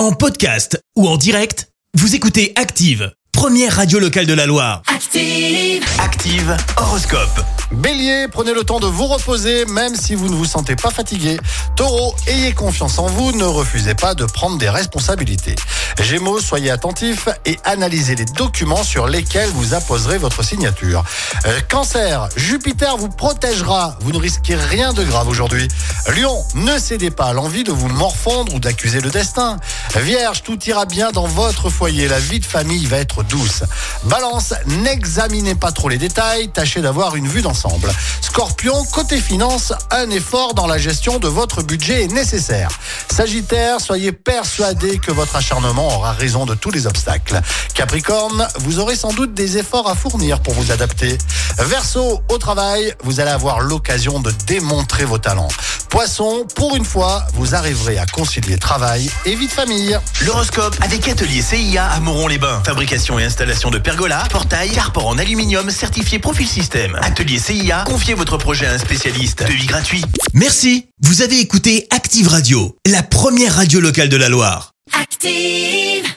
En 0.00 0.12
podcast 0.12 0.82
ou 0.96 1.06
en 1.06 1.18
direct, 1.18 1.68
vous 1.92 2.14
écoutez 2.14 2.54
Active, 2.56 3.12
première 3.32 3.76
radio 3.76 3.98
locale 3.98 4.24
de 4.24 4.32
la 4.32 4.46
Loire. 4.46 4.80
Active. 4.86 5.84
Active 5.98 6.56
Horoscope. 6.78 7.44
Bélier, 7.72 8.26
prenez 8.32 8.52
le 8.52 8.64
temps 8.64 8.80
de 8.80 8.86
vous 8.86 9.06
reposer 9.06 9.64
même 9.66 9.94
si 9.94 10.14
vous 10.14 10.28
ne 10.28 10.34
vous 10.34 10.46
sentez 10.46 10.74
pas 10.74 10.90
fatigué. 10.90 11.38
Taureau, 11.76 12.14
ayez 12.26 12.52
confiance 12.52 12.98
en 12.98 13.06
vous, 13.06 13.32
ne 13.32 13.44
refusez 13.44 13.94
pas 13.94 14.14
de 14.14 14.24
prendre 14.24 14.58
des 14.58 14.68
responsabilités. 14.68 15.54
Gémeaux, 16.00 16.40
soyez 16.40 16.70
attentifs 16.70 17.28
et 17.44 17.58
analysez 17.64 18.16
les 18.16 18.24
documents 18.24 18.82
sur 18.82 19.06
lesquels 19.06 19.50
vous 19.50 19.74
apposerez 19.74 20.18
votre 20.18 20.42
signature. 20.42 21.04
Euh, 21.46 21.60
cancer, 21.68 22.28
Jupiter 22.36 22.96
vous 22.96 23.08
protégera, 23.08 23.96
vous 24.00 24.12
ne 24.12 24.18
risquez 24.18 24.56
rien 24.56 24.92
de 24.92 25.04
grave 25.04 25.28
aujourd'hui. 25.28 25.68
Lion, 26.16 26.42
ne 26.54 26.78
cédez 26.78 27.10
pas 27.10 27.26
à 27.26 27.32
l'envie 27.32 27.64
de 27.64 27.72
vous 27.72 27.88
morfondre 27.88 28.54
ou 28.54 28.58
d'accuser 28.58 29.00
le 29.00 29.10
destin. 29.10 29.58
Vierge, 29.98 30.42
tout 30.44 30.58
ira 30.66 30.86
bien 30.86 31.10
dans 31.10 31.26
votre 31.26 31.68
foyer, 31.68 32.06
la 32.06 32.20
vie 32.20 32.38
de 32.38 32.44
famille 32.44 32.86
va 32.86 32.98
être 32.98 33.24
douce. 33.24 33.64
Balance, 34.04 34.54
n'examinez 34.66 35.56
pas 35.56 35.72
trop 35.72 35.88
les 35.88 35.98
détails, 35.98 36.48
tâchez 36.48 36.80
d'avoir 36.80 37.16
une 37.16 37.26
vue 37.26 37.42
d'ensemble. 37.42 37.90
Scorpion, 38.20 38.84
côté 38.92 39.20
finance, 39.20 39.72
un 39.90 40.08
effort 40.10 40.54
dans 40.54 40.68
la 40.68 40.78
gestion 40.78 41.18
de 41.18 41.26
votre 41.26 41.62
budget 41.62 42.04
est 42.04 42.12
nécessaire. 42.12 42.70
Sagittaire, 43.10 43.80
soyez 43.80 44.12
persuadé 44.12 44.98
que 44.98 45.10
votre 45.10 45.34
acharnement 45.36 45.88
aura 45.96 46.12
raison 46.12 46.46
de 46.46 46.54
tous 46.54 46.70
les 46.70 46.86
obstacles. 46.86 47.40
Capricorne, 47.74 48.46
vous 48.60 48.78
aurez 48.78 48.96
sans 48.96 49.12
doute 49.12 49.34
des 49.34 49.58
efforts 49.58 49.88
à 49.88 49.96
fournir 49.96 50.40
pour 50.40 50.54
vous 50.54 50.70
adapter. 50.70 51.18
Verseau, 51.58 52.20
au 52.28 52.38
travail, 52.38 52.94
vous 53.02 53.20
allez 53.20 53.30
avoir 53.30 53.60
l'occasion 53.60 54.20
de 54.20 54.30
démontrer 54.46 55.04
vos 55.04 55.18
talents. 55.18 55.48
Poisson, 55.88 56.46
pour 56.54 56.76
une 56.76 56.84
fois, 56.84 57.24
vous 57.34 57.56
arriverez 57.56 57.98
à 57.98 58.06
concilier 58.06 58.56
travail 58.56 59.10
et 59.26 59.34
vie 59.34 59.48
de 59.48 59.52
famille. 59.52 59.79
L'horoscope 60.24 60.76
avec 60.82 61.08
Atelier 61.08 61.42
CIA 61.42 61.86
à 61.86 62.00
Moron-les-Bains. 62.00 62.62
Fabrication 62.64 63.18
et 63.18 63.24
installation 63.24 63.70
de 63.70 63.78
pergolas, 63.78 64.24
portails, 64.30 64.70
carport 64.70 65.06
en 65.06 65.18
aluminium 65.18 65.70
certifié 65.70 66.18
Profil 66.18 66.46
Système. 66.46 66.98
Atelier 67.02 67.38
CIA, 67.38 67.84
confiez 67.86 68.14
votre 68.14 68.36
projet 68.36 68.66
à 68.66 68.72
un 68.72 68.78
spécialiste. 68.78 69.42
Devis 69.46 69.66
gratuit. 69.66 70.04
Merci. 70.34 70.86
Vous 71.02 71.22
avez 71.22 71.40
écouté 71.40 71.86
Active 71.90 72.28
Radio, 72.28 72.76
la 72.86 73.02
première 73.02 73.54
radio 73.56 73.80
locale 73.80 74.08
de 74.08 74.16
la 74.16 74.28
Loire. 74.28 74.72
Active. 74.92 76.09